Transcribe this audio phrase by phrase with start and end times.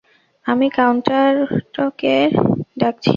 [0.45, 2.15] আমি কন্ডাকটরকে
[2.77, 3.09] ডাকছি!